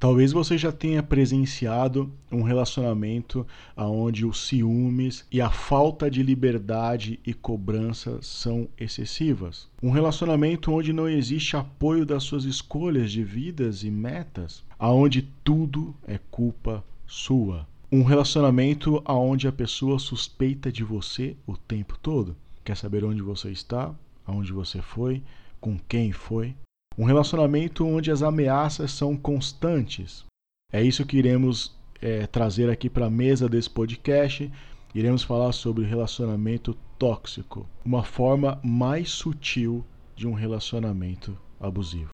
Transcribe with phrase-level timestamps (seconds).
[0.00, 7.20] Talvez você já tenha presenciado um relacionamento onde os ciúmes e a falta de liberdade
[7.24, 9.68] e cobrança são excessivas.
[9.82, 15.94] Um relacionamento onde não existe apoio das suas escolhas de vidas e metas, aonde tudo
[16.08, 17.68] é culpa sua.
[17.92, 22.34] Um relacionamento onde a pessoa suspeita de você o tempo todo.
[22.64, 23.94] Quer saber onde você está,
[24.26, 25.22] aonde você foi,
[25.60, 26.54] com quem foi,
[26.98, 30.24] um relacionamento onde as ameaças são constantes.
[30.72, 34.50] É isso que iremos é, trazer aqui para a mesa desse podcast.
[34.94, 39.84] Iremos falar sobre relacionamento tóxico, uma forma mais sutil
[40.16, 42.10] de um relacionamento abusivo.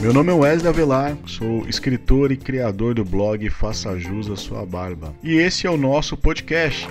[0.00, 4.64] Meu nome é Wesley Avelar, sou escritor e criador do blog Faça Jus a Sua
[4.64, 5.14] Barba.
[5.22, 6.88] E esse é o nosso podcast.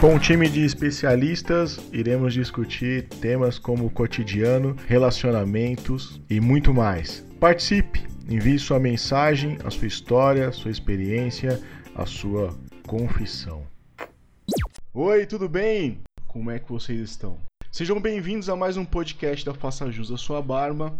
[0.00, 7.26] Com um time de especialistas, iremos discutir temas como cotidiano, relacionamentos e muito mais.
[7.40, 11.60] Participe, envie sua mensagem, a sua história, sua experiência,
[11.96, 13.66] a sua confissão.
[14.94, 15.98] Oi, tudo bem?
[16.28, 17.36] Como é que vocês estão?
[17.72, 20.96] Sejam bem-vindos a mais um podcast da Faça Jus a Sua Barba.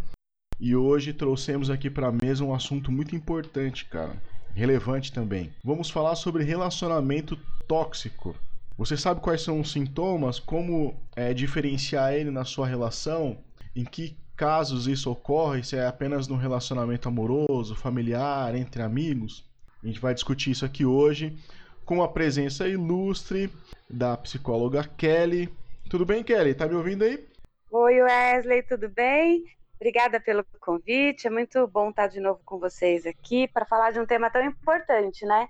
[0.58, 4.20] E hoje trouxemos aqui para a mesa um assunto muito importante, cara.
[4.56, 5.52] Relevante também.
[5.62, 8.34] Vamos falar sobre relacionamento tóxico.
[8.78, 10.38] Você sabe quais são os sintomas?
[10.38, 13.36] Como é, diferenciar ele na sua relação?
[13.74, 15.64] Em que casos isso ocorre?
[15.64, 19.44] Se é apenas no relacionamento amoroso, familiar, entre amigos?
[19.82, 21.36] A gente vai discutir isso aqui hoje
[21.84, 23.50] com a presença ilustre
[23.90, 25.52] da psicóloga Kelly.
[25.90, 26.54] Tudo bem, Kelly?
[26.54, 27.26] Tá me ouvindo aí?
[27.72, 29.44] Oi, Wesley, tudo bem?
[29.74, 31.26] Obrigada pelo convite.
[31.26, 34.44] É muito bom estar de novo com vocês aqui para falar de um tema tão
[34.44, 35.48] importante, né?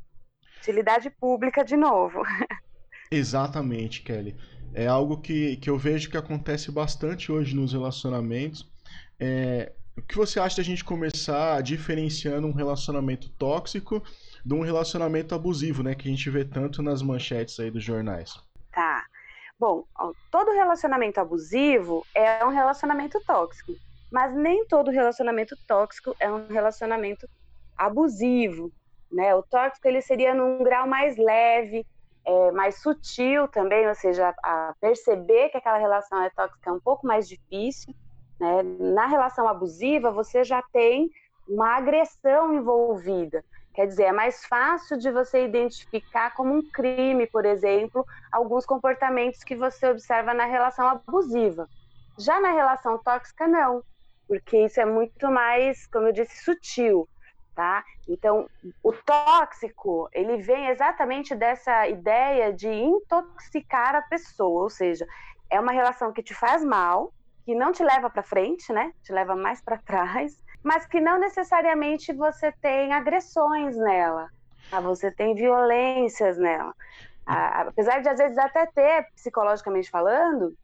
[0.60, 2.22] Utilidade pública de novo.
[3.10, 4.36] Exatamente, Kelly.
[4.74, 8.70] É algo que, que eu vejo que acontece bastante hoje nos relacionamentos.
[9.18, 14.02] É, o que você acha da gente começar diferenciando um relacionamento tóxico
[14.44, 15.94] de um relacionamento abusivo, né?
[15.94, 18.34] Que a gente vê tanto nas manchetes aí dos jornais.
[18.72, 19.04] Tá.
[19.58, 19.84] Bom,
[20.30, 23.72] todo relacionamento abusivo é um relacionamento tóxico,
[24.08, 27.28] mas nem todo relacionamento tóxico é um relacionamento
[27.76, 28.72] abusivo,
[29.10, 29.34] né?
[29.34, 31.84] O tóxico ele seria num grau mais leve,
[32.28, 36.80] é, mais sutil também, ou seja, a perceber que aquela relação é tóxica é um
[36.80, 37.94] pouco mais difícil.
[38.38, 38.62] Né?
[38.62, 41.10] Na relação abusiva, você já tem
[41.48, 43.42] uma agressão envolvida.
[43.74, 49.42] Quer dizer, é mais fácil de você identificar como um crime, por exemplo, alguns comportamentos
[49.42, 51.66] que você observa na relação abusiva.
[52.18, 53.82] Já na relação tóxica, não,
[54.26, 57.08] porque isso é muito mais, como eu disse, sutil
[57.58, 57.84] tá?
[58.08, 58.48] Então,
[58.84, 65.04] o tóxico, ele vem exatamente dessa ideia de intoxicar a pessoa, ou seja,
[65.50, 67.12] é uma relação que te faz mal,
[67.44, 68.92] que não te leva para frente, né?
[69.02, 74.28] Te leva mais para trás, mas que não necessariamente você tem agressões nela,
[74.70, 74.80] tá?
[74.80, 76.72] você tem violências nela.
[77.26, 80.54] apesar de às vezes até ter, psicologicamente falando,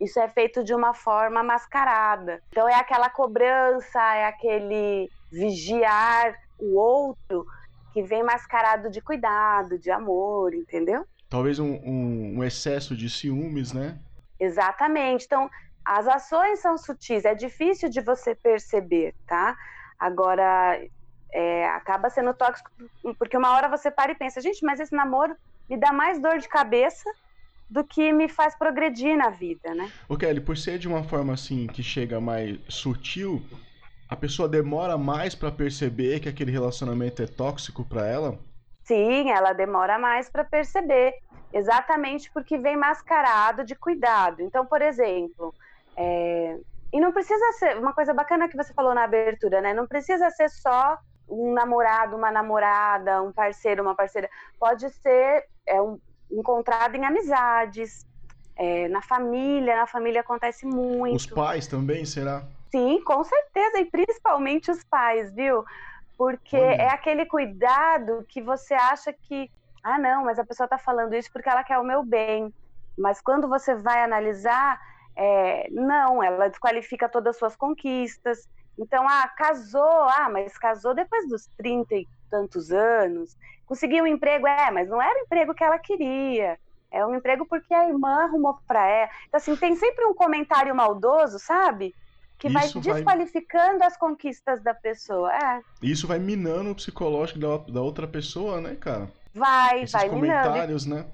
[0.00, 2.42] isso é feito de uma forma mascarada.
[2.50, 7.46] Então é aquela cobrança, é aquele vigiar o outro
[7.92, 11.04] que vem mascarado de cuidado, de amor, entendeu?
[11.28, 13.98] Talvez um, um, um excesso de ciúmes, né?
[14.38, 15.24] Exatamente.
[15.26, 15.50] Então,
[15.84, 19.56] as ações são sutis, é difícil de você perceber, tá?
[19.98, 20.80] Agora,
[21.32, 22.70] é, acaba sendo tóxico,
[23.18, 25.36] porque uma hora você para e pensa, gente, mas esse namoro
[25.68, 27.10] me dá mais dor de cabeça
[27.68, 29.90] do que me faz progredir na vida, né?
[30.08, 33.42] O Kelly, por ser de uma forma assim que chega mais sutil,
[34.08, 38.38] a pessoa demora mais para perceber que aquele relacionamento é tóxico para ela?
[38.84, 41.12] Sim, ela demora mais para perceber,
[41.52, 44.40] exatamente porque vem mascarado de cuidado.
[44.40, 45.54] Então, por exemplo,
[45.94, 46.56] é...
[46.90, 49.74] e não precisa ser uma coisa bacana que você falou na abertura, né?
[49.74, 54.30] Não precisa ser só um namorado, uma namorada, um parceiro, uma parceira.
[54.58, 58.06] Pode ser é, um, encontrado em amizades,
[58.56, 59.76] é, na família.
[59.76, 61.16] Na família acontece muito.
[61.16, 62.42] Os pais também, será?
[62.70, 65.64] Sim, com certeza, e principalmente os pais, viu?
[66.16, 66.82] Porque Olha.
[66.82, 69.50] é aquele cuidado que você acha que,
[69.82, 72.52] ah, não, mas a pessoa está falando isso porque ela quer o meu bem.
[72.96, 74.78] Mas quando você vai analisar,
[75.16, 78.48] é, não, ela desqualifica todas as suas conquistas.
[78.78, 83.36] Então, ah, casou, ah, mas casou depois dos 30 e tantos anos,
[83.66, 86.58] conseguiu um emprego, é, mas não era o emprego que ela queria.
[86.90, 89.10] É um emprego porque a irmã arrumou para ela.
[89.26, 91.94] Então, assim, tem sempre um comentário maldoso, sabe?
[92.38, 93.88] que vai desqualificando vai...
[93.88, 95.30] as conquistas da pessoa.
[95.34, 95.60] É.
[95.82, 99.10] Isso vai minando o psicológico da, da outra pessoa, né, cara?
[99.34, 101.04] Vai, Esses vai comentários, minando.
[101.04, 101.10] né?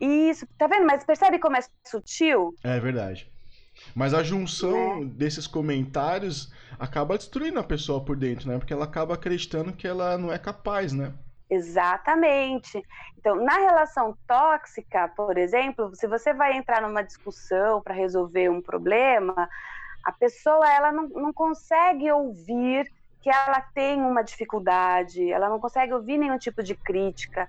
[0.00, 0.86] Isso, tá vendo?
[0.86, 2.54] Mas percebe como é sutil?
[2.64, 3.30] É verdade.
[3.94, 5.06] Mas a junção né?
[5.12, 8.58] desses comentários acaba destruindo a pessoa por dentro, né?
[8.58, 11.12] Porque ela acaba acreditando que ela não é capaz, né?
[11.50, 12.82] Exatamente.
[13.16, 18.60] Então, na relação tóxica, por exemplo, se você vai entrar numa discussão para resolver um
[18.60, 19.48] problema,
[20.04, 25.92] a pessoa ela não, não consegue ouvir que ela tem uma dificuldade, ela não consegue
[25.92, 27.48] ouvir nenhum tipo de crítica.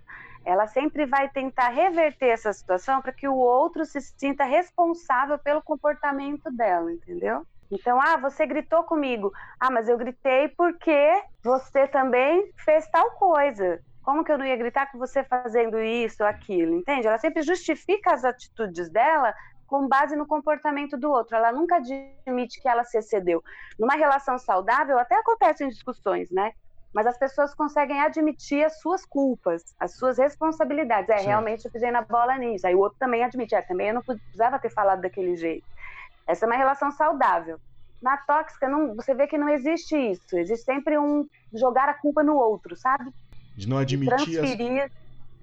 [0.49, 5.61] Ela sempre vai tentar reverter essa situação para que o outro se sinta responsável pelo
[5.61, 7.45] comportamento dela, entendeu?
[7.71, 9.31] Então, ah, você gritou comigo.
[9.59, 13.79] Ah, mas eu gritei porque você também fez tal coisa.
[14.01, 17.05] Como que eu não ia gritar com você fazendo isso, aquilo, entende?
[17.05, 19.31] Ela sempre justifica as atitudes dela
[19.67, 21.35] com base no comportamento do outro.
[21.35, 23.43] Ela nunca admite que ela se excedeu.
[23.77, 26.53] Numa relação saudável, até acontecem discussões, né?
[26.93, 31.09] Mas as pessoas conseguem admitir as suas culpas, as suas responsabilidades.
[31.09, 31.27] É, Sim.
[31.27, 32.65] realmente eu pisei na bola nisso.
[32.65, 35.65] Aí o outro também admite, é, também eu não precisava ter falado daquele jeito.
[36.27, 37.59] Essa é uma relação saudável.
[38.01, 40.37] Na tóxica, não, você vê que não existe isso.
[40.37, 43.11] Existe sempre um jogar a culpa no outro, sabe?
[43.55, 44.91] De não admitir transferir as...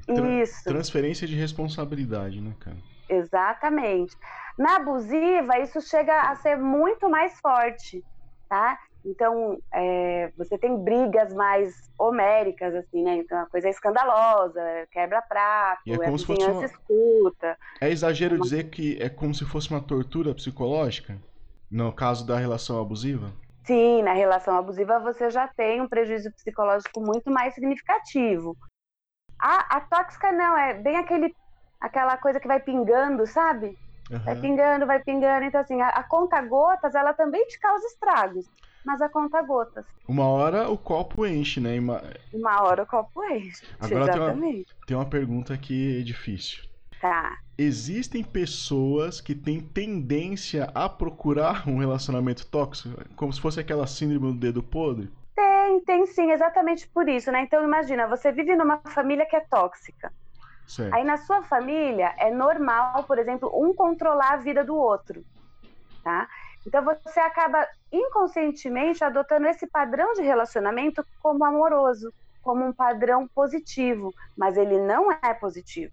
[0.07, 0.65] Tra isso.
[0.65, 2.77] Transferência de responsabilidade, né, cara?
[3.09, 4.17] Exatamente.
[4.59, 8.05] Na abusiva, isso chega a ser muito mais forte,
[8.49, 8.79] tá?
[9.07, 13.17] Então, é, você tem brigas mais homéricas, assim, né?
[13.19, 14.61] Então, a coisa é escandalosa,
[14.91, 16.65] quebra prato, é, como a se fosse uma...
[16.65, 17.57] escuta.
[17.81, 18.43] É exagero uma...
[18.43, 21.17] dizer que é como se fosse uma tortura psicológica?
[21.71, 23.33] No caso da relação abusiva?
[23.65, 28.57] Sim, na relação abusiva você já tem um prejuízo psicológico muito mais significativo.
[29.39, 31.35] A, a tóxica não, é bem aquele,
[31.81, 33.79] aquela coisa que vai pingando, sabe?
[34.11, 34.19] Uhum.
[34.21, 35.45] Vai pingando, vai pingando.
[35.45, 38.47] Então, assim, a, a conta gotas, ela também te causa estragos,
[38.87, 39.85] mas a conta gotas.
[40.07, 41.77] Uma hora o copo enche, né?
[41.79, 42.03] Uma,
[42.33, 43.67] uma hora o copo enche.
[43.81, 44.65] Agora exatamente.
[44.65, 46.65] Tem uma, tem uma pergunta aqui difícil.
[47.01, 47.37] Tá.
[47.59, 54.33] Existem pessoas que têm tendência a procurar um relacionamento tóxico, como se fosse aquela síndrome
[54.33, 55.11] do dedo podre?
[55.35, 57.43] Tem, tem sim, exatamente por isso, né?
[57.43, 60.13] Então imagina, você vive numa família que é tóxica.
[60.67, 60.95] Certo.
[60.95, 65.25] Aí na sua família é normal, por exemplo, um controlar a vida do outro,
[66.05, 66.29] tá?
[66.67, 72.13] Então você acaba inconscientemente adotando esse padrão de relacionamento como amoroso,
[72.43, 75.93] como um padrão positivo, mas ele não é positivo,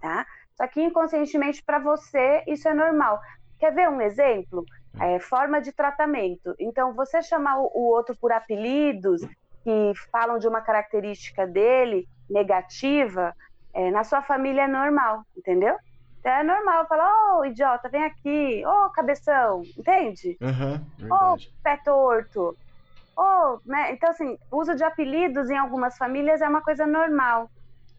[0.00, 0.26] tá?
[0.56, 3.20] Só que inconscientemente para você isso é normal.
[3.58, 4.64] Quer ver um exemplo?
[5.00, 6.54] É, forma de tratamento.
[6.58, 9.22] Então, você chamar o, o outro por apelidos
[9.62, 13.34] que falam de uma característica dele negativa,
[13.72, 15.76] é, na sua família é normal, entendeu?
[16.28, 20.36] É normal falar, ô oh, idiota, vem aqui, ô oh, cabeção, entende?
[20.40, 22.54] Uhum, ô oh, pé torto.
[23.16, 23.92] Oh, né?
[23.92, 27.50] Então, assim, uso de apelidos em algumas famílias é uma coisa normal,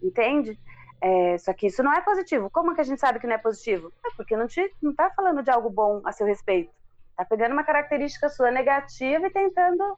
[0.02, 0.58] entende?
[1.02, 2.52] É, só que isso não é positivo.
[2.52, 3.92] Como que a gente sabe que não é positivo?
[4.06, 6.72] É porque não, te, não tá falando de algo bom a seu respeito.
[7.18, 9.98] Tá pegando uma característica sua negativa e tentando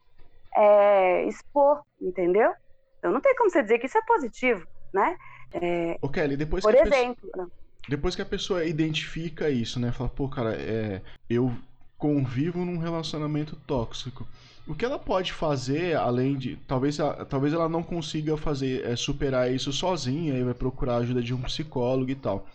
[0.56, 2.52] é, expor, entendeu?
[2.98, 5.16] Então não tem como você dizer que isso é positivo, né?
[5.52, 7.30] É, Ô Kelly, depois por que exemplo...
[7.30, 9.92] Pessoa, depois que a pessoa identifica isso, né?
[9.92, 11.52] Fala, pô, cara, é, eu
[11.98, 14.26] convivo num relacionamento tóxico.
[14.66, 16.56] O que ela pode fazer, além de.
[16.68, 16.98] Talvez,
[17.28, 21.34] talvez ela não consiga fazer é, superar isso sozinha e vai procurar a ajuda de
[21.34, 22.46] um psicólogo e tal.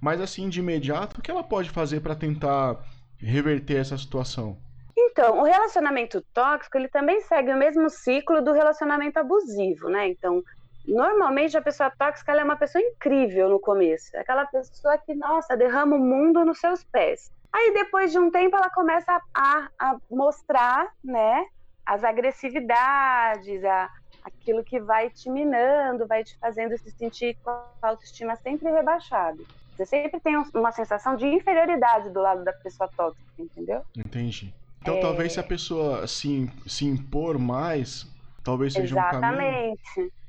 [0.00, 2.84] Mas assim, de imediato, o que ela pode fazer para tentar
[3.18, 4.56] reverter essa situação?
[4.96, 10.08] Então, o relacionamento tóxico, ele também segue o mesmo ciclo do relacionamento abusivo, né?
[10.08, 10.42] Então,
[10.86, 14.16] normalmente a pessoa tóxica é uma pessoa incrível no começo.
[14.16, 17.30] É aquela pessoa que, nossa, derrama o mundo nos seus pés.
[17.52, 21.46] Aí depois de um tempo ela começa a, a mostrar, né,
[21.84, 23.90] as agressividades, a,
[24.24, 29.42] aquilo que vai te minando, vai te fazendo se sentir com a autoestima sempre rebaixada.
[29.76, 33.82] Você sempre tem uma sensação de inferioridade do lado da pessoa tóxica, entendeu?
[33.96, 34.54] Entendi.
[34.80, 35.00] Então é...
[35.00, 38.06] talvez se a pessoa se, se impor mais,
[38.42, 39.16] talvez seja Exatamente.
[39.16, 39.78] um caminho.
[39.96, 40.21] Exatamente.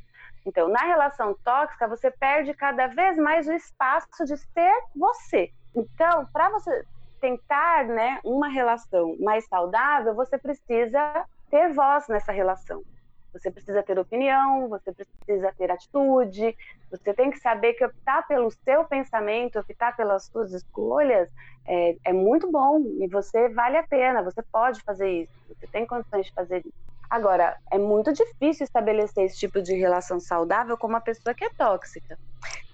[0.45, 5.49] Então, na relação tóxica, você perde cada vez mais o espaço de ser você.
[5.75, 6.85] Então, para você
[7.21, 12.83] tentar né, uma relação mais saudável, você precisa ter voz nessa relação.
[13.31, 16.55] Você precisa ter opinião, você precisa ter atitude,
[16.91, 21.29] você tem que saber que optar pelo seu pensamento, optar pelas suas escolhas
[21.65, 25.87] é, é muito bom e você vale a pena, você pode fazer isso, você tem
[25.87, 26.92] condições de fazer isso.
[27.09, 31.49] Agora, é muito difícil estabelecer esse tipo de relação saudável com uma pessoa que é
[31.57, 32.17] tóxica.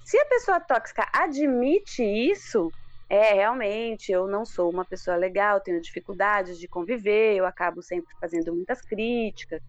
[0.03, 2.71] Se a pessoa tóxica admite isso,
[3.09, 8.13] é, realmente, eu não sou uma pessoa legal, tenho dificuldades de conviver, eu acabo sempre
[8.21, 9.59] fazendo muitas críticas.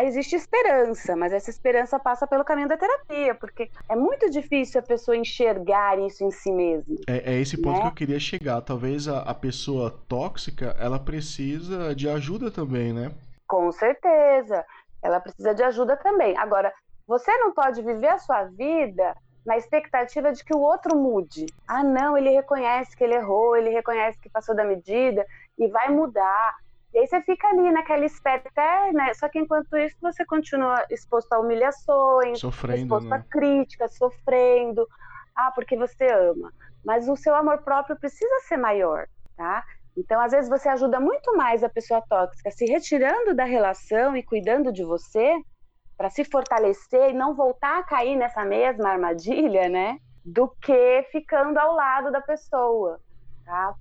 [0.00, 4.82] Existe esperança, mas essa esperança passa pelo caminho da terapia, porque é muito difícil a
[4.82, 6.96] pessoa enxergar isso em si mesma.
[7.06, 7.82] É, é esse ponto né?
[7.82, 8.60] que eu queria chegar.
[8.62, 13.10] Talvez a, a pessoa tóxica, ela precisa de ajuda também, né?
[13.48, 14.64] Com certeza.
[15.02, 16.36] Ela precisa de ajuda também.
[16.36, 16.72] Agora,
[17.06, 21.46] você não pode viver a sua vida na expectativa de que o outro mude.
[21.66, 25.26] Ah, não, ele reconhece que ele errou, ele reconhece que passou da medida
[25.58, 26.54] e vai mudar.
[26.92, 31.32] E aí você fica ali naquela espera eterna, só que enquanto isso você continua exposto
[31.32, 33.16] a humilhações, sofrendo, exposto né?
[33.16, 34.86] a críticas, sofrendo.
[35.34, 36.52] Ah, porque você ama.
[36.84, 39.64] Mas o seu amor próprio precisa ser maior, tá?
[39.98, 44.22] Então, às vezes, você ajuda muito mais a pessoa tóxica se retirando da relação e
[44.22, 45.36] cuidando de você,
[45.96, 49.98] para se fortalecer e não voltar a cair nessa mesma armadilha, né?
[50.24, 53.00] Do que ficando ao lado da pessoa,
[53.44, 53.74] tá?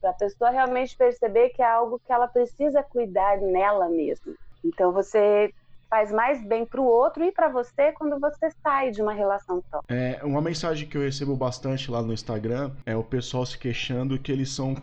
[0.00, 4.32] Para a pessoa realmente perceber que é algo que ela precisa cuidar nela mesma.
[4.64, 5.52] Então, você
[5.90, 9.60] faz mais bem para o outro e para você quando você sai de uma relação
[9.70, 9.92] tóxica.
[9.92, 14.18] É, uma mensagem que eu recebo bastante lá no Instagram é o pessoal se queixando
[14.18, 14.74] que eles são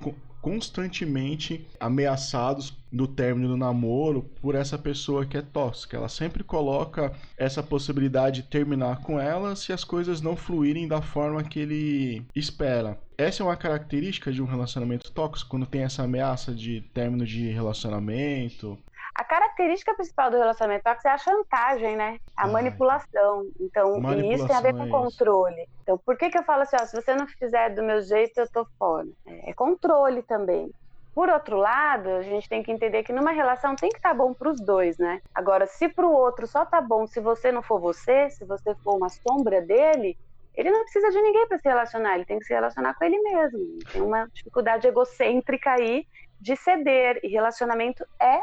[0.41, 5.95] constantemente ameaçados no término do namoro por essa pessoa que é tóxica.
[5.95, 11.01] Ela sempre coloca essa possibilidade de terminar com ela se as coisas não fluírem da
[11.01, 12.99] forma que ele espera.
[13.17, 17.49] Essa é uma característica de um relacionamento tóxico, quando tem essa ameaça de término de
[17.49, 18.77] relacionamento,
[19.13, 22.19] a característica principal do relacionamento tóxico é a chantagem, né?
[22.35, 23.45] A manipulação.
[23.59, 25.69] Então, manipulação, e isso tem a ver com é controle.
[25.83, 28.39] Então, por que, que eu falo assim, ó, se você não fizer do meu jeito,
[28.39, 29.07] eu tô fora?
[29.25, 30.71] É, é controle também.
[31.13, 34.15] Por outro lado, a gente tem que entender que numa relação tem que estar tá
[34.15, 35.21] bom para os dois, né?
[35.35, 38.73] Agora, se para o outro só tá bom se você não for você, se você
[38.75, 40.17] for uma sombra dele,
[40.55, 43.19] ele não precisa de ninguém para se relacionar, ele tem que se relacionar com ele
[43.19, 43.59] mesmo.
[43.91, 46.07] Tem uma dificuldade egocêntrica aí
[46.39, 48.39] de ceder, e relacionamento é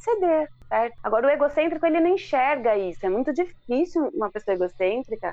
[0.00, 0.96] ceder, certo?
[1.02, 3.04] Agora, o egocêntrico, ele não enxerga isso.
[3.04, 5.32] É muito difícil uma pessoa egocêntrica,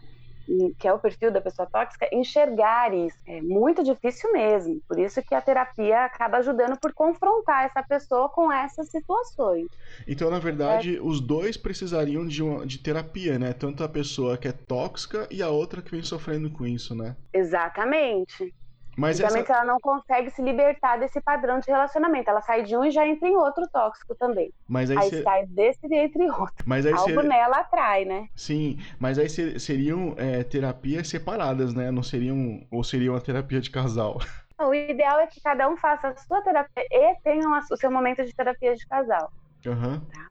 [0.79, 3.17] que é o perfil da pessoa tóxica, enxergar isso.
[3.27, 4.81] É muito difícil mesmo.
[4.87, 9.67] Por isso que a terapia acaba ajudando por confrontar essa pessoa com essas situações.
[10.07, 11.01] Então, na verdade, é.
[11.01, 13.53] os dois precisariam de, uma, de terapia, né?
[13.53, 17.15] Tanto a pessoa que é tóxica e a outra que vem sofrendo com isso, né?
[17.33, 18.53] Exatamente.
[18.97, 19.37] Mas essa...
[19.37, 22.29] ela não consegue se libertar desse padrão de relacionamento.
[22.31, 24.51] Ela sai de um e já entra em outro tóxico também.
[24.67, 26.65] Mas aí, aí sai desse e entra em outro.
[26.65, 27.27] Mas aí Algo cê...
[27.27, 28.27] nela atrai, né?
[28.35, 31.91] Sim, mas aí seriam é, terapias separadas, né?
[31.91, 32.65] Não seriam.
[32.71, 34.17] Ou seria uma terapia de casal.
[34.59, 38.25] O ideal é que cada um faça a sua terapia e tenha o seu momento
[38.25, 39.31] de terapia de casal.
[39.63, 39.99] Uhum.
[39.99, 40.27] Tá?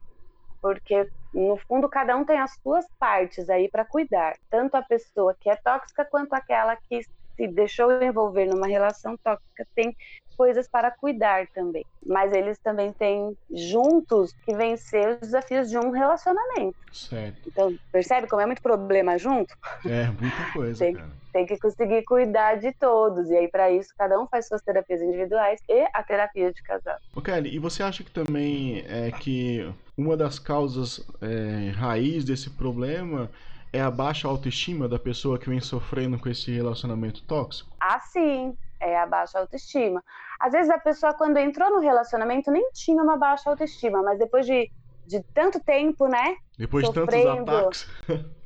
[0.61, 4.35] Porque, no fundo, cada um tem as suas partes aí para cuidar.
[4.49, 7.01] Tanto a pessoa que é tóxica quanto aquela que
[7.37, 9.95] se deixou envolver numa relação tóxica tem
[10.35, 11.83] coisas para cuidar também.
[12.05, 16.75] Mas eles também têm juntos que vencer os desafios de um relacionamento.
[16.91, 17.41] Certo.
[17.47, 19.53] Então, percebe como é muito problema junto?
[19.83, 21.09] É, muita coisa, tem, cara.
[21.33, 23.29] Tem que conseguir cuidar de todos.
[23.29, 26.97] E aí, para isso, cada um faz suas terapias individuais e a terapia de casal.
[27.15, 29.67] Ô, Kelly, e você acha que também é que
[29.97, 33.29] uma das causas é, raiz desse problema
[33.71, 37.75] é a baixa autoestima da pessoa que vem sofrendo com esse relacionamento tóxico?
[37.79, 40.03] Ah, sim, é a baixa autoestima.
[40.39, 44.45] Às vezes a pessoa, quando entrou no relacionamento, nem tinha uma baixa autoestima, mas depois
[44.45, 44.69] de,
[45.05, 46.35] de tanto tempo, né?
[46.57, 47.87] Depois sofrendo, de tantos ataques.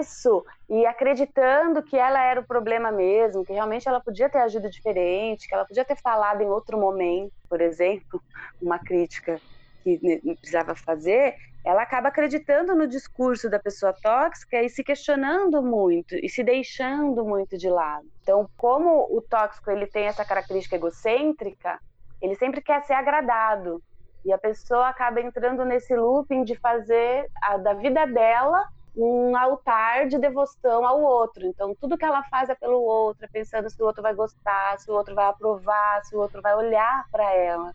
[0.00, 4.68] Isso, e acreditando que ela era o problema mesmo, que realmente ela podia ter agido
[4.70, 8.20] diferente, que ela podia ter falado em outro momento, por exemplo,
[8.60, 9.40] uma crítica
[9.84, 16.14] que precisava fazer, ela acaba acreditando no discurso da pessoa tóxica e se questionando muito
[16.16, 18.06] e se deixando muito de lado.
[18.22, 21.78] Então, como o tóxico ele tem essa característica egocêntrica,
[22.20, 23.82] ele sempre quer ser agradado
[24.24, 30.06] e a pessoa acaba entrando nesse looping de fazer a, da vida dela um altar
[30.06, 31.46] de devoção ao outro.
[31.46, 34.90] Então, tudo que ela faz é pelo outro, pensando se o outro vai gostar, se
[34.90, 37.74] o outro vai aprovar, se o outro vai olhar para ela.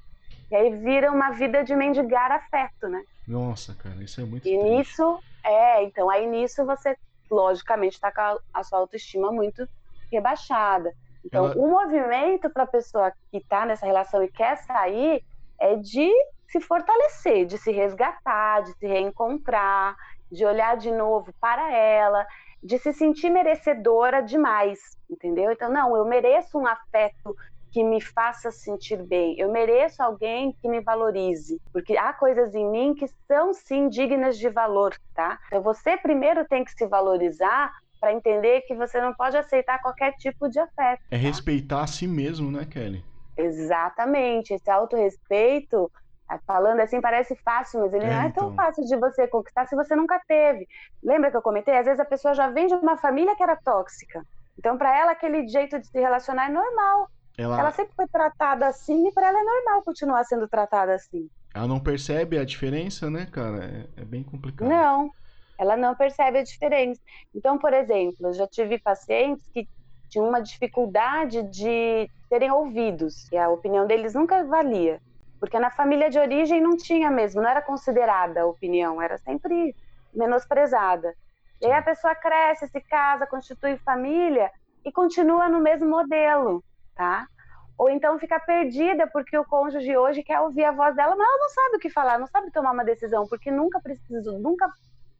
[0.51, 3.01] E aí vira uma vida de mendigar afeto, né?
[3.27, 4.63] Nossa, cara, isso é muito E triste.
[4.63, 6.97] nisso, é, então aí nisso você,
[7.29, 9.67] logicamente, está com a, sua autoestima muito
[10.11, 10.91] rebaixada.
[11.23, 11.55] Então, Ela...
[11.57, 15.23] o movimento para a pessoa que está nessa relação e quer sair
[15.59, 16.09] é de
[16.47, 19.95] se fortalecer, de se resgatar, de se reencontrar,
[20.31, 22.25] de olhar de novo para ela,
[22.63, 24.79] de se sentir merecedora demais,
[25.09, 25.51] entendeu?
[25.51, 27.35] Então, não, eu mereço um afeto
[27.71, 29.35] que me faça sentir bem.
[29.37, 34.37] Eu mereço alguém que me valorize, porque há coisas em mim que são sim dignas
[34.37, 35.39] de valor, tá?
[35.47, 40.13] Então você primeiro tem que se valorizar para entender que você não pode aceitar qualquer
[40.13, 41.01] tipo de afeto.
[41.11, 43.03] É respeitar a si mesmo, né, Kelly?
[43.37, 44.53] Exatamente.
[44.53, 45.91] Esse autorrespeito,
[46.45, 48.55] falando assim, parece fácil, mas ele é, não é tão então.
[48.55, 50.67] fácil de você conquistar se você nunca teve.
[51.03, 51.77] Lembra que eu comentei?
[51.77, 54.25] Às vezes a pessoa já vem de uma família que era tóxica.
[54.57, 57.09] Então, para ela, aquele jeito de se relacionar é normal.
[57.39, 57.57] Ela...
[57.57, 61.29] ela sempre foi tratada assim e para ela é normal continuar sendo tratada assim.
[61.55, 63.63] Ela não percebe a diferença, né, cara?
[63.63, 64.67] É, é bem complicado.
[64.67, 65.09] Não,
[65.57, 66.99] ela não percebe a diferença.
[67.33, 69.69] Então, por exemplo, eu já tive pacientes que
[70.09, 74.99] tinham uma dificuldade de serem ouvidos, e a opinião deles nunca valia,
[75.39, 79.75] porque na família de origem não tinha mesmo, não era considerada a opinião, era sempre
[80.13, 81.13] menosprezada.
[81.61, 84.51] E aí a pessoa cresce, se casa, constitui família
[84.83, 86.63] e continua no mesmo modelo,
[86.99, 87.29] tá?
[87.77, 91.37] Ou então fica perdida porque o cônjuge hoje quer ouvir a voz dela, mas ela
[91.37, 94.69] não sabe o que falar, não sabe tomar uma decisão, porque nunca precisou, nunca,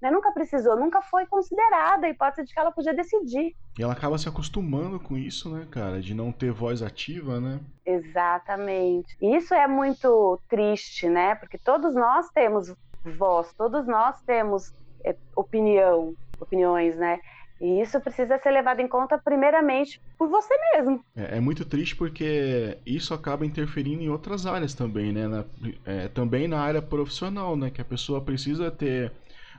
[0.01, 3.55] né, nunca precisou, nunca foi considerada a hipótese de que ela podia decidir.
[3.77, 7.61] E ela acaba se acostumando com isso, né, cara, de não ter voz ativa, né?
[7.85, 9.15] Exatamente.
[9.21, 11.35] E isso é muito triste, né?
[11.35, 17.21] Porque todos nós temos voz, todos nós temos é, opinião, opiniões, né?
[17.59, 21.03] E isso precisa ser levado em conta primeiramente por você mesmo.
[21.15, 25.27] É, é muito triste porque isso acaba interferindo em outras áreas também, né?
[25.27, 25.45] Na,
[25.85, 27.69] é, também na área profissional, né?
[27.69, 29.11] Que a pessoa precisa ter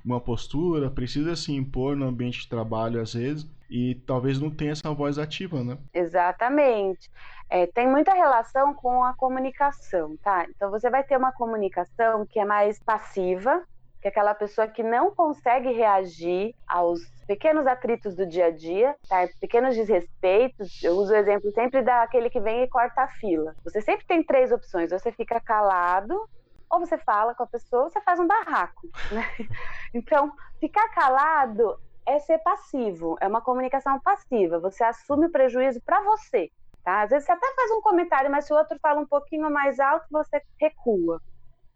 [0.04, 4.72] uma postura, precisa se impor no ambiente de trabalho às vezes e talvez não tenha
[4.72, 5.78] essa voz ativa, né?
[5.94, 7.10] Exatamente.
[7.48, 10.46] É, tem muita relação com a comunicação, tá?
[10.48, 13.62] Então você vai ter uma comunicação que é mais passiva,
[14.00, 18.96] que é aquela pessoa que não consegue reagir aos pequenos atritos do dia a dia,
[19.08, 19.28] tá?
[19.40, 20.82] pequenos desrespeitos.
[20.82, 23.54] Eu uso o exemplo sempre daquele que vem e corta a fila.
[23.62, 26.28] Você sempre tem três opções: você fica calado,
[26.68, 28.88] ou você fala com a pessoa, ou você faz um barraco.
[29.14, 29.24] Né?
[29.94, 34.58] Então, ficar calado é ser passivo, é uma comunicação passiva.
[34.58, 36.50] Você assume o prejuízo para você.
[36.82, 37.02] Tá?
[37.02, 39.78] Às vezes você até faz um comentário, mas se o outro fala um pouquinho mais
[39.78, 41.20] alto, você recua.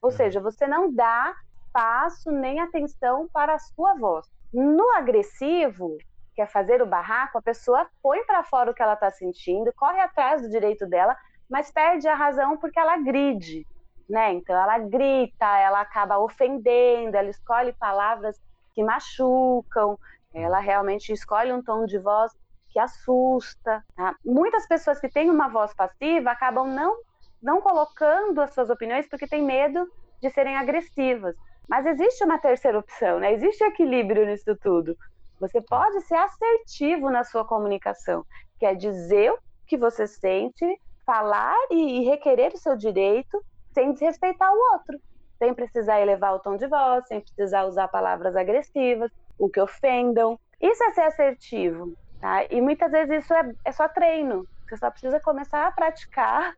[0.03, 0.13] Ou é.
[0.13, 1.33] seja, você não dá
[1.75, 4.27] espaço nem atenção para a sua voz.
[4.55, 5.99] No agressivo,
[6.33, 9.73] que é fazer o barraco, a pessoa põe para fora o que ela está sentindo,
[9.73, 11.17] corre atrás do direito dela,
[11.51, 13.67] mas perde a razão porque ela gride,
[14.09, 14.33] né?
[14.33, 18.41] Então ela grita, ela acaba ofendendo, ela escolhe palavras
[18.73, 19.99] que machucam,
[20.33, 22.31] ela realmente escolhe um tom de voz
[22.71, 23.85] que assusta.
[23.97, 24.15] Tá?
[24.25, 26.97] Muitas pessoas que têm uma voz passiva acabam não
[27.43, 29.87] não colocando as suas opiniões porque tem medo
[30.23, 31.35] de serem agressivas.
[31.69, 33.33] Mas existe uma terceira opção, né?
[33.33, 34.97] Existe equilíbrio nisso tudo.
[35.41, 38.25] Você pode ser assertivo na sua comunicação,
[38.59, 40.65] que é dizer o que você sente,
[41.05, 44.99] falar e, e requerer o seu direito sem desrespeitar o outro,
[45.39, 50.39] sem precisar elevar o tom de voz, sem precisar usar palavras agressivas, o que ofendam.
[50.61, 52.45] Isso é ser assertivo, tá?
[52.51, 54.47] E muitas vezes isso é, é só treino.
[54.69, 56.55] Você só precisa começar a praticar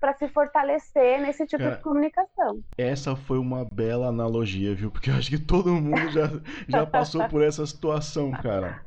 [0.00, 2.60] para se fortalecer nesse tipo de comunicação.
[2.78, 4.90] Essa foi uma bela analogia, viu?
[4.90, 6.30] Porque eu acho que todo mundo já,
[6.66, 8.84] já passou por essa situação, cara.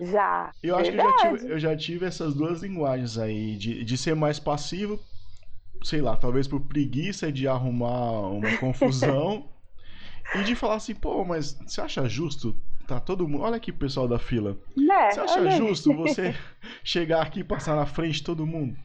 [0.00, 0.52] Já.
[0.62, 1.12] Eu acho Verdade.
[1.12, 4.40] que eu já, tive, eu já tive essas duas linguagens aí, de, de ser mais
[4.40, 4.98] passivo,
[5.82, 9.48] sei lá, talvez por preguiça de arrumar uma confusão,
[10.34, 13.42] e de falar assim, pô, mas você acha justo tá todo mundo.
[13.42, 14.56] Olha aqui, pessoal da fila.
[14.76, 15.10] Né?
[15.10, 16.34] Você acha justo você
[16.84, 18.76] chegar aqui e passar na frente de todo mundo?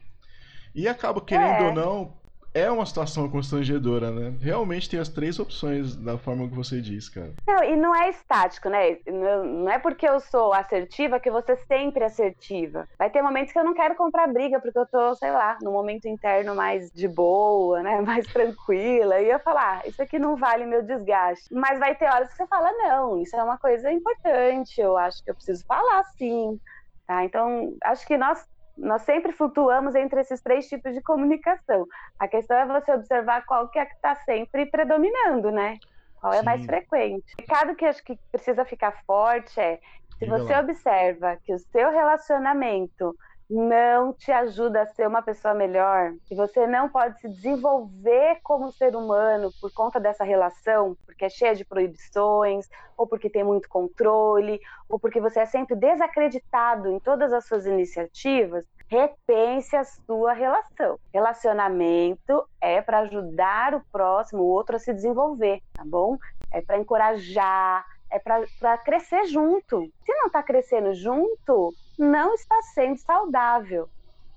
[0.74, 1.66] E acaba, querendo é.
[1.68, 2.22] ou não,
[2.54, 4.34] é uma situação constrangedora, né?
[4.40, 7.32] Realmente tem as três opções da forma que você diz, cara.
[7.46, 8.98] Não, e não é estático, né?
[9.06, 12.86] Não é porque eu sou assertiva que você sempre é assertiva.
[12.98, 15.72] Vai ter momentos que eu não quero comprar briga, porque eu tô, sei lá, no
[15.72, 18.00] momento interno mais de boa, né?
[18.12, 19.20] Mais tranquila.
[19.20, 21.52] E eu falar, ah, isso aqui não vale meu desgaste.
[21.52, 25.24] Mas vai ter horas que você fala, não, isso é uma coisa importante, eu acho
[25.24, 26.60] que eu preciso falar sim.
[27.06, 27.24] Tá?
[27.24, 31.86] Então, acho que nós nós sempre flutuamos entre esses três tipos de comunicação.
[32.18, 35.78] A questão é você observar qual que é que está sempre predominando, né?
[36.20, 36.44] Qual é Sim.
[36.44, 37.34] mais frequente.
[37.38, 39.80] O recado que acho que precisa ficar forte é:
[40.18, 43.14] se você observa que o seu relacionamento
[43.52, 48.72] não te ajuda a ser uma pessoa melhor, que você não pode se desenvolver como
[48.72, 53.68] ser humano por conta dessa relação, porque é cheia de proibições, ou porque tem muito
[53.68, 60.32] controle, ou porque você é sempre desacreditado em todas as suas iniciativas, repense a sua
[60.32, 60.98] relação.
[61.12, 66.16] Relacionamento é para ajudar o próximo, o outro a se desenvolver, tá bom?
[66.50, 69.90] É para encorajar, é para crescer junto.
[70.04, 73.88] Se não está crescendo junto, não está sendo saudável.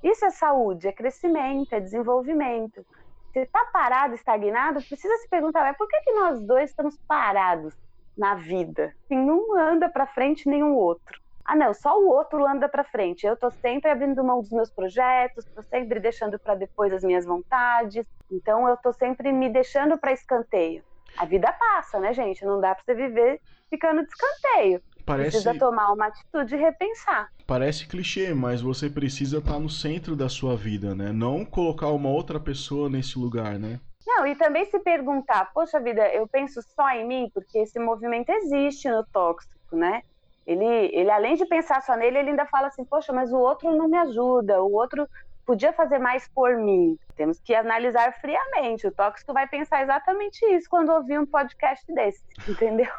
[0.02, 2.86] Isso é saúde, é crescimento, é desenvolvimento.
[3.34, 7.76] Se está parado, estagnado, precisa se perguntar, por que, que nós dois estamos parados
[8.18, 8.94] na vida?
[9.04, 11.20] Assim, um anda para frente, nenhum outro.
[11.44, 13.26] ah, não, só o outro anda para frente.
[13.26, 17.26] Eu tô sempre abrindo mão dos meus projetos, tô sempre deixando para depois as minhas
[17.26, 18.06] vontades.
[18.32, 20.84] Então eu tô sempre me deixando para escanteio.
[21.18, 22.44] A vida passa, né, gente?
[22.46, 24.82] Não dá para você viver ficando de escanteio.
[25.06, 25.32] Parece...
[25.32, 27.30] Precisa tomar uma atitude e repensar.
[27.46, 31.12] Parece clichê, mas você precisa estar no centro da sua vida, né?
[31.12, 33.80] Não colocar uma outra pessoa nesse lugar, né?
[34.06, 38.30] Não, e também se perguntar, poxa vida, eu penso só em mim, porque esse movimento
[38.30, 40.02] existe no tóxico, né?
[40.46, 43.76] Ele, ele além de pensar só nele, ele ainda fala assim, poxa, mas o outro
[43.76, 45.08] não me ajuda, o outro
[45.46, 46.98] podia fazer mais por mim.
[47.16, 48.88] Temos que analisar friamente.
[48.88, 52.92] O tóxico vai pensar exatamente isso quando ouvir um podcast desse, entendeu?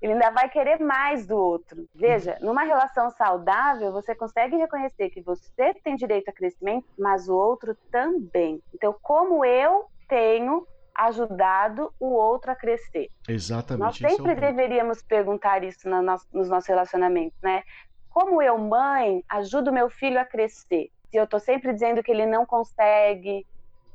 [0.00, 1.86] Ele ainda vai querer mais do outro.
[1.94, 7.36] Veja, numa relação saudável, você consegue reconhecer que você tem direito a crescimento, mas o
[7.36, 8.62] outro também.
[8.74, 13.08] Então, como eu tenho ajudado o outro a crescer?
[13.28, 14.02] Exatamente.
[14.02, 17.62] Nós sempre é deveríamos perguntar isso no nosso, nos nossos relacionamentos, né?
[18.08, 20.90] Como eu, mãe, ajudo meu filho a crescer?
[21.10, 23.46] Se eu estou sempre dizendo que ele não consegue,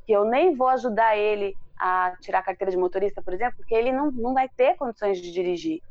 [0.06, 3.74] que eu nem vou ajudar ele a tirar a carteira de motorista, por exemplo, porque
[3.74, 5.82] ele não, não vai ter condições de dirigir.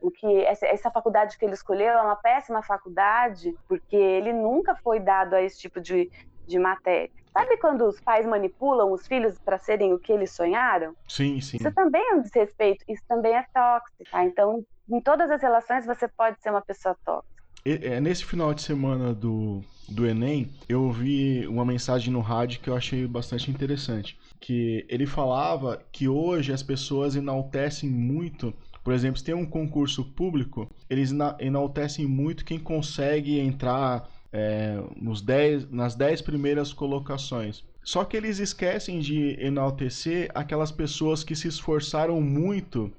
[0.00, 4.74] O que essa, essa faculdade que ele escolheu é uma péssima faculdade, porque ele nunca
[4.76, 6.10] foi dado a esse tipo de,
[6.46, 7.10] de matéria.
[7.32, 10.94] Sabe quando os pais manipulam os filhos para serem o que eles sonharam?
[11.06, 11.58] Sim, sim.
[11.58, 14.10] Isso também é um desrespeito, isso também é tóxico.
[14.10, 14.24] Tá?
[14.24, 17.36] Então, em todas as relações, você pode ser uma pessoa tóxica.
[17.66, 22.70] É, nesse final de semana do, do Enem, eu ouvi uma mensagem no rádio que
[22.70, 24.16] eu achei bastante interessante.
[24.40, 28.54] Que ele falava que hoje as pessoas enaltecem muito
[28.86, 35.20] por exemplo, se tem um concurso público, eles enaltecem muito quem consegue entrar é, nos
[35.20, 37.64] dez, nas 10 primeiras colocações.
[37.82, 42.92] Só que eles esquecem de enaltecer aquelas pessoas que se esforçaram muito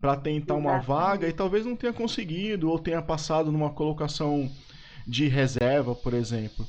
[0.00, 4.48] para tentar uma vaga e talvez não tenha conseguido ou tenha passado numa colocação
[5.04, 6.64] de reserva, por exemplo.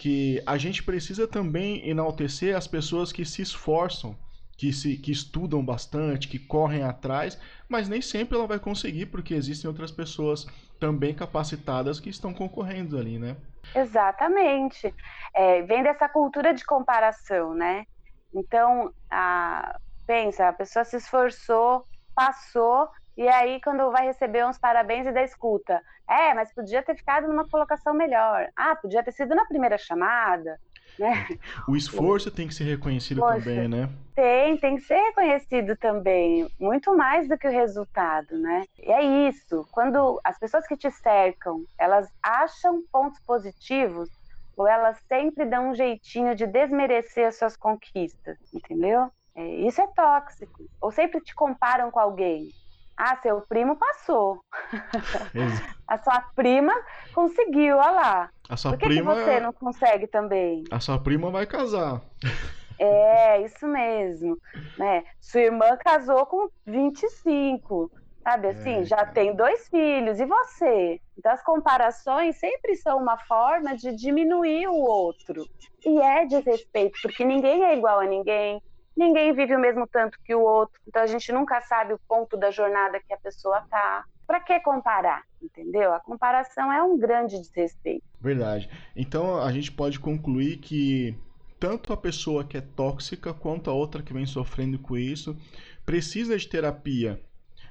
[0.00, 4.16] Que a gente precisa também enaltecer as pessoas que se esforçam
[4.56, 7.38] que, se, que estudam bastante, que correm atrás,
[7.68, 10.46] mas nem sempre ela vai conseguir, porque existem outras pessoas
[10.78, 13.36] também capacitadas que estão concorrendo ali, né?
[13.74, 14.94] Exatamente.
[15.34, 17.84] É, vem dessa cultura de comparação, né?
[18.32, 25.06] Então, a, pensa, a pessoa se esforçou, passou, e aí quando vai receber uns parabéns
[25.06, 28.48] e da escuta, é, mas podia ter ficado numa colocação melhor.
[28.56, 30.58] Ah, podia ter sido na primeira chamada.
[30.98, 31.26] Né?
[31.68, 33.88] O esforço tem que ser reconhecido Poxa, também, né?
[34.14, 38.64] Tem, tem que ser reconhecido também, muito mais do que o resultado, né?
[38.78, 44.08] E é isso, quando as pessoas que te cercam, elas acham pontos positivos,
[44.56, 49.10] ou elas sempre dão um jeitinho de desmerecer as suas conquistas, entendeu?
[49.34, 50.64] É, isso é tóxico.
[50.80, 52.48] Ou sempre te comparam com alguém.
[52.96, 54.40] Ah, seu primo passou.
[55.88, 56.72] a sua prima
[57.12, 58.30] conseguiu, olha lá.
[58.48, 59.14] A sua Por que, prima...
[59.14, 60.64] que você não consegue também?
[60.70, 62.00] A sua prima vai casar.
[62.78, 64.36] É, isso mesmo.
[64.78, 65.04] Né?
[65.20, 67.90] Sua irmã casou com 25.
[68.22, 70.98] Sabe assim, é, já tem dois filhos, e você?
[71.18, 75.46] Então as comparações sempre são uma forma de diminuir o outro.
[75.84, 78.62] E é desrespeito, porque ninguém é igual a ninguém,
[78.96, 82.36] ninguém vive o mesmo tanto que o outro, então a gente nunca sabe o ponto
[82.36, 84.04] da jornada que a pessoa tá.
[84.26, 85.22] Para que comparar?
[85.42, 85.92] Entendeu?
[85.92, 88.04] A comparação é um grande desrespeito.
[88.20, 88.70] Verdade.
[88.96, 91.14] Então a gente pode concluir que
[91.60, 95.36] tanto a pessoa que é tóxica quanto a outra que vem sofrendo com isso
[95.84, 97.20] precisa de terapia.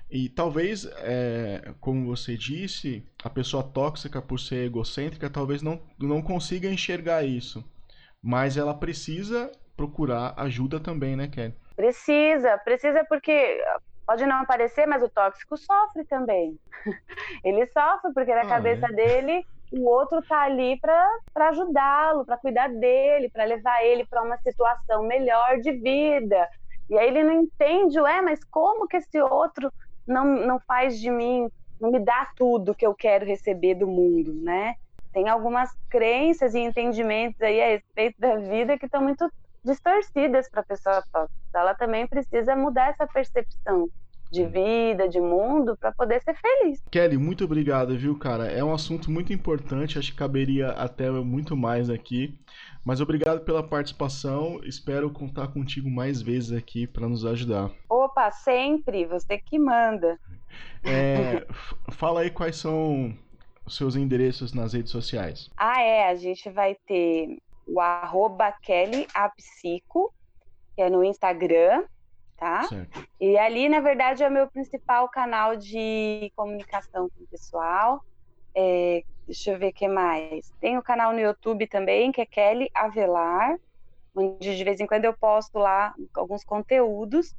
[0.09, 6.21] E talvez, é, como você disse, a pessoa tóxica, por ser egocêntrica, talvez não, não
[6.21, 7.63] consiga enxergar isso.
[8.21, 11.55] Mas ela precisa procurar ajuda também, né, Kelly?
[11.75, 13.61] Precisa, precisa porque
[14.05, 16.57] pode não aparecer, mas o tóxico sofre também.
[17.43, 18.93] Ele sofre porque na ah, cabeça é.
[18.93, 24.37] dele o outro tá ali para ajudá-lo, para cuidar dele, para levar ele para uma
[24.37, 26.47] situação melhor de vida.
[26.87, 29.73] E aí ele não entende, ué, mas como que esse outro
[30.05, 31.49] não, não faz de mim,
[31.81, 34.75] não me dá tudo que eu quero receber do mundo, né?
[35.11, 39.27] Tem algumas crenças e entendimentos aí a respeito da vida que estão muito
[39.63, 41.33] distorcidas para a pessoa tóxica.
[41.53, 43.89] Ela também precisa mudar essa percepção
[44.33, 46.81] de vida, de mundo, para poder ser feliz.
[46.89, 48.47] Kelly, muito obrigado, viu, cara?
[48.47, 52.35] É um assunto muito importante, acho que caberia até muito mais aqui.
[52.83, 54.59] Mas obrigado pela participação.
[54.63, 57.71] Espero contar contigo mais vezes aqui para nos ajudar.
[57.87, 60.19] Opa, sempre, você que manda.
[60.83, 61.45] É,
[61.91, 63.15] fala aí quais são
[63.65, 65.49] os seus endereços nas redes sociais.
[65.55, 70.13] Ah, é, a gente vai ter o arroba Kelly Apsico,
[70.75, 71.83] que é no Instagram,
[72.37, 72.63] tá?
[72.63, 73.07] Certo.
[73.19, 78.03] E ali, na verdade, é o meu principal canal de comunicação com o pessoal.
[78.55, 80.51] É, deixa eu ver o que mais.
[80.59, 83.57] Tem o canal no YouTube também, que é Kelly Avelar,
[84.15, 87.35] onde de vez em quando eu posto lá alguns conteúdos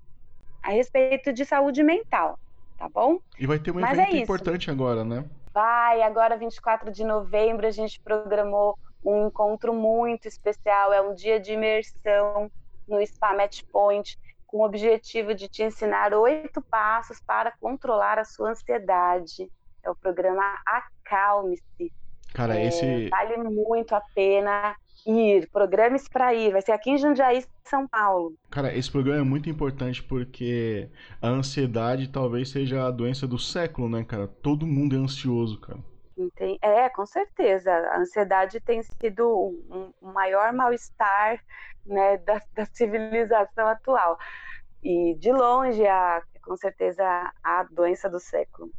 [0.62, 2.38] a respeito de saúde mental,
[2.78, 3.20] tá bom?
[3.38, 5.24] E vai ter um Mas evento é importante agora, né?
[5.52, 11.38] Vai, agora 24 de novembro a gente programou um encontro muito especial, é um dia
[11.38, 12.50] de imersão
[12.88, 18.24] no Spa Match Point, com o objetivo de te ensinar oito passos para controlar a
[18.24, 19.50] sua ansiedade.
[19.82, 21.92] É o programa Acalme-se.
[22.32, 23.08] Cara, é, esse.
[23.10, 24.74] Vale muito a pena
[25.06, 25.48] ir.
[25.50, 26.52] Programe-se para ir.
[26.52, 28.34] Vai ser aqui em Jundiaí, São Paulo.
[28.50, 30.88] Cara, esse programa é muito importante porque
[31.20, 34.26] a ansiedade talvez seja a doença do século, né, cara?
[34.26, 35.78] Todo mundo é ansioso, cara.
[36.60, 37.72] É, com certeza.
[37.72, 41.40] A ansiedade tem sido o um, um maior mal-estar
[41.84, 44.18] né, da, da, civilização atual.
[44.82, 47.04] E de longe, a, com certeza,
[47.42, 48.70] a doença do século.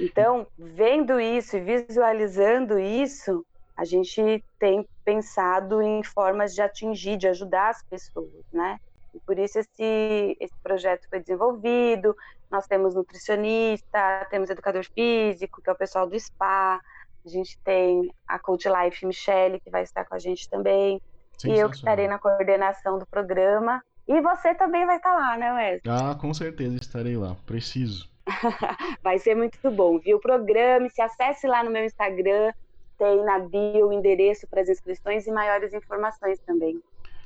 [0.00, 7.28] Então, vendo isso e visualizando isso, a gente tem pensado em formas de atingir, de
[7.28, 8.78] ajudar as pessoas, né?
[9.14, 12.16] E por isso esse, esse projeto foi desenvolvido.
[12.54, 16.80] Nós temos nutricionista, temos educador físico, que é o pessoal do SPA.
[17.26, 21.02] A gente tem a Coach Life Michelle, que vai estar com a gente também.
[21.44, 23.82] E eu que estarei na coordenação do programa.
[24.06, 25.80] E você também vai estar lá, né, Wesley?
[25.88, 27.34] Ah, com certeza estarei lá.
[27.44, 28.08] Preciso.
[29.02, 30.20] vai ser muito bom, viu?
[30.20, 32.52] Programa, se acesse lá no meu Instagram,
[32.96, 36.80] tem na bio o endereço para as inscrições e maiores informações também.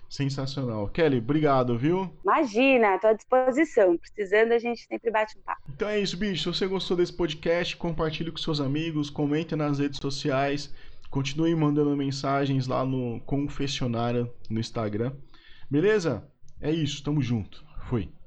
[0.08, 0.88] Sensacional.
[0.88, 2.10] Kelly, obrigado, viu?
[2.24, 3.96] Imagina, estou à disposição.
[3.98, 5.60] Precisando, a gente sempre bate um papo.
[5.68, 6.52] Então é isso, bicho.
[6.52, 10.72] Se você gostou desse podcast, compartilhe com seus amigos, comente nas redes sociais,
[11.10, 15.12] continue mandando mensagens lá no Confessionário no Instagram.
[15.70, 16.26] Beleza?
[16.60, 17.64] É isso, tamo junto.
[17.88, 18.08] Fui.